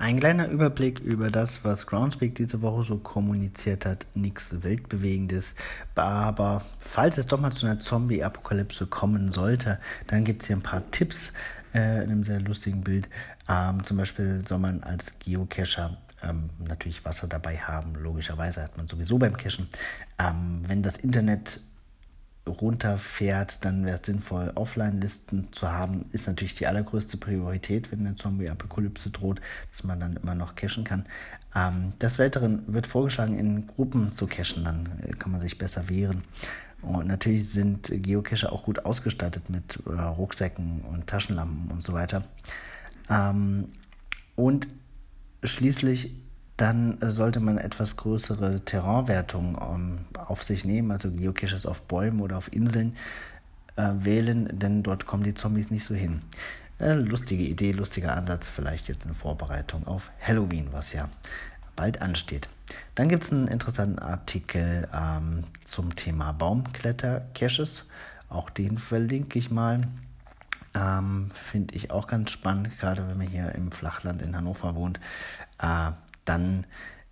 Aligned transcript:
Ein 0.00 0.18
kleiner 0.18 0.48
Überblick 0.48 0.98
über 1.00 1.30
das, 1.30 1.62
was 1.62 1.84
Groundspeak 1.84 2.34
diese 2.34 2.62
Woche 2.62 2.84
so 2.84 2.96
kommuniziert 2.96 3.84
hat. 3.84 4.06
Nichts 4.14 4.62
Weltbewegendes. 4.62 5.54
Aber 5.94 6.64
falls 6.78 7.18
es 7.18 7.26
doch 7.26 7.38
mal 7.38 7.52
zu 7.52 7.66
einer 7.66 7.80
Zombie-Apokalypse 7.80 8.86
kommen 8.86 9.30
sollte, 9.30 9.78
dann 10.06 10.24
gibt 10.24 10.40
es 10.40 10.48
hier 10.48 10.56
ein 10.56 10.62
paar 10.62 10.90
Tipps 10.90 11.34
äh, 11.74 12.02
in 12.02 12.12
einem 12.12 12.24
sehr 12.24 12.40
lustigen 12.40 12.80
Bild. 12.80 13.10
Ähm, 13.46 13.84
zum 13.84 13.98
Beispiel 13.98 14.42
soll 14.48 14.58
man 14.58 14.82
als 14.84 15.18
Geocacher 15.18 15.98
ähm, 16.22 16.48
natürlich 16.66 17.04
Wasser 17.04 17.28
dabei 17.28 17.58
haben. 17.58 17.94
Logischerweise 17.94 18.62
hat 18.62 18.78
man 18.78 18.88
sowieso 18.88 19.18
beim 19.18 19.36
Cachen. 19.36 19.68
Ähm, 20.18 20.62
wenn 20.66 20.82
das 20.82 20.96
Internet 20.96 21.60
runterfährt, 22.50 23.64
dann 23.64 23.84
wäre 23.84 23.96
es 23.96 24.04
sinnvoll, 24.04 24.52
Offline-Listen 24.54 25.48
zu 25.52 25.70
haben. 25.70 26.06
Ist 26.12 26.26
natürlich 26.26 26.54
die 26.54 26.66
allergrößte 26.66 27.16
Priorität, 27.16 27.90
wenn 27.90 28.06
eine 28.06 28.16
Zombie-Apokalypse 28.16 29.10
droht, 29.10 29.40
dass 29.72 29.84
man 29.84 30.00
dann 30.00 30.16
immer 30.16 30.34
noch 30.34 30.54
cachen 30.54 30.84
kann. 30.84 31.06
Ähm, 31.54 31.92
des 32.00 32.18
Weiteren 32.18 32.62
wird 32.72 32.86
vorgeschlagen, 32.86 33.38
in 33.38 33.66
Gruppen 33.66 34.12
zu 34.12 34.26
cachen, 34.26 34.64
dann 34.64 34.88
äh, 35.02 35.12
kann 35.12 35.32
man 35.32 35.40
sich 35.40 35.58
besser 35.58 35.88
wehren. 35.88 36.22
Und 36.82 37.08
natürlich 37.08 37.50
sind 37.50 37.90
Geocacher 37.92 38.52
auch 38.52 38.64
gut 38.64 38.84
ausgestattet 38.84 39.50
mit 39.50 39.78
äh, 39.86 40.00
Rucksäcken 40.00 40.82
und 40.82 41.06
Taschenlampen 41.06 41.70
und 41.70 41.82
so 41.82 41.92
weiter. 41.92 42.24
Ähm, 43.08 43.68
und 44.36 44.68
schließlich 45.42 46.12
dann 46.60 47.00
äh, 47.00 47.10
sollte 47.10 47.40
man 47.40 47.58
etwas 47.58 47.96
größere 47.96 48.60
Terrainwertungen 48.64 49.56
ähm, 49.60 49.98
auf 50.30 50.44
sich 50.44 50.64
nehmen, 50.64 50.90
also 50.90 51.10
Geocaches 51.10 51.66
auf 51.66 51.82
Bäumen 51.82 52.20
oder 52.20 52.38
auf 52.38 52.52
Inseln 52.52 52.96
äh, 53.76 53.90
wählen, 53.94 54.48
denn 54.52 54.82
dort 54.82 55.06
kommen 55.06 55.24
die 55.24 55.34
Zombies 55.34 55.70
nicht 55.70 55.84
so 55.84 55.94
hin. 55.94 56.22
Äh, 56.78 56.94
lustige 56.94 57.42
Idee, 57.42 57.72
lustiger 57.72 58.16
Ansatz, 58.16 58.48
vielleicht 58.48 58.88
jetzt 58.88 59.04
in 59.04 59.14
Vorbereitung 59.14 59.86
auf 59.86 60.10
Halloween, 60.20 60.68
was 60.72 60.92
ja 60.92 61.08
bald 61.76 62.00
ansteht. 62.00 62.48
Dann 62.94 63.08
gibt 63.08 63.24
es 63.24 63.32
einen 63.32 63.48
interessanten 63.48 63.98
Artikel 63.98 64.88
ähm, 64.94 65.44
zum 65.64 65.96
Thema 65.96 66.32
Baumkletter-Caches. 66.32 67.84
Auch 68.28 68.48
den 68.50 68.78
verlinke 68.78 69.38
ich 69.38 69.50
mal. 69.50 69.88
Ähm, 70.74 71.30
Finde 71.32 71.74
ich 71.74 71.90
auch 71.90 72.06
ganz 72.06 72.30
spannend, 72.30 72.78
gerade 72.78 73.08
wenn 73.08 73.18
man 73.18 73.26
hier 73.26 73.54
im 73.54 73.72
Flachland 73.72 74.22
in 74.22 74.36
Hannover 74.36 74.74
wohnt. 74.74 75.00
Äh, 75.58 75.90
dann 76.24 76.64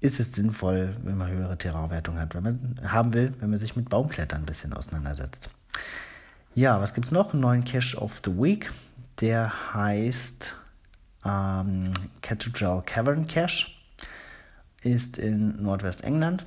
ist 0.00 0.18
es 0.18 0.32
sinnvoll, 0.32 0.96
wenn 1.02 1.16
man 1.16 1.30
höhere 1.30 1.58
Terrainwertung 1.58 2.18
hat, 2.18 2.34
wenn 2.34 2.42
man 2.42 2.80
haben 2.82 3.12
will, 3.12 3.34
wenn 3.40 3.50
man 3.50 3.58
sich 3.58 3.76
mit 3.76 3.88
Baumklettern 3.88 4.42
ein 4.42 4.46
bisschen 4.46 4.72
auseinandersetzt. 4.72 5.50
Ja, 6.54 6.80
was 6.80 6.94
gibt 6.94 7.06
es 7.06 7.12
noch? 7.12 7.32
Einen 7.32 7.42
neuen 7.42 7.64
Cache 7.64 7.96
of 7.96 8.20
the 8.24 8.30
Week. 8.30 8.72
Der 9.20 9.74
heißt 9.74 10.54
ähm, 11.24 11.92
Cathedral 12.22 12.82
Cavern 12.82 13.26
Cache. 13.28 13.66
Ist 14.82 15.18
in 15.18 15.62
Nordwestengland. 15.62 16.46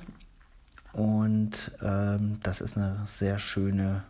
Und 0.92 1.70
ähm, 1.82 2.38
das 2.42 2.60
ist 2.60 2.76
eine 2.76 3.06
sehr 3.06 3.38
schöne 3.38 4.02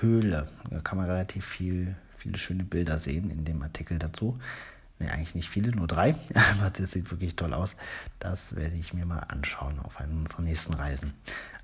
Höhle. 0.00 0.48
Da 0.70 0.80
kann 0.80 0.98
man 0.98 1.06
relativ 1.08 1.46
viel, 1.46 1.96
viele 2.18 2.36
schöne 2.36 2.64
Bilder 2.64 2.98
sehen 2.98 3.30
in 3.30 3.44
dem 3.44 3.62
Artikel 3.62 3.98
dazu. 3.98 4.38
Ne, 4.98 5.10
eigentlich 5.10 5.34
nicht 5.34 5.50
viele, 5.50 5.72
nur 5.72 5.86
drei. 5.86 6.14
Aber 6.34 6.70
das 6.70 6.92
sieht 6.92 7.10
wirklich 7.10 7.36
toll 7.36 7.52
aus. 7.52 7.76
Das 8.18 8.56
werde 8.56 8.76
ich 8.76 8.94
mir 8.94 9.04
mal 9.04 9.20
anschauen 9.28 9.78
auf 9.82 9.98
einer 10.00 10.12
unserer 10.12 10.42
nächsten 10.42 10.74
Reisen. 10.74 11.12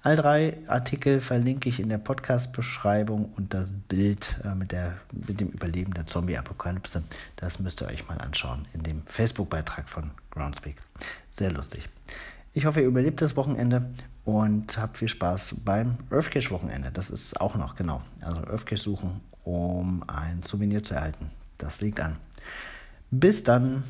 All 0.05 0.17
drei 0.17 0.59
Artikel 0.67 1.21
verlinke 1.21 1.69
ich 1.69 1.79
in 1.79 1.89
der 1.89 1.99
Podcast-Beschreibung 1.99 3.33
und 3.37 3.55
das 3.55 3.73
Bild 3.73 4.35
äh, 4.45 4.53
mit, 4.55 4.73
der, 4.73 4.95
mit 5.13 5.39
dem 5.39 5.49
Überleben 5.49 5.95
der 5.95 6.07
Zombie-Apokalypse, 6.07 7.03
das 7.37 7.61
müsst 7.61 7.81
ihr 7.81 7.87
euch 7.87 8.09
mal 8.09 8.19
anschauen 8.19 8.67
in 8.75 8.83
dem 8.83 9.03
Facebook-Beitrag 9.07 9.89
von 9.89 10.11
Groundspeak. 10.33 10.77
Sehr 11.31 11.53
lustig. 11.53 11.89
Ich 12.53 12.67
hoffe, 12.67 12.81
ihr 12.81 12.89
überlebt 12.89 13.23
das 13.23 13.37
Wochenende 13.37 13.95
und 14.25 14.77
habt 14.77 14.99
viel 14.99 15.09
Spaß 15.09 15.57
beim 15.65 15.99
Earthcache-Wochenende. 16.11 16.91
Das 16.91 17.09
ist 17.09 17.41
auch 17.41 17.55
noch, 17.55 17.77
genau. 17.77 18.03
Also 18.21 18.41
Earthcache 18.41 18.83
suchen, 18.83 19.21
um 19.45 20.03
ein 20.09 20.43
Souvenir 20.43 20.83
zu 20.83 20.95
erhalten. 20.95 21.31
Das 21.59 21.81
liegt 21.81 22.01
an. 22.01 22.17
Bis 23.15 23.45
dann. 23.45 23.85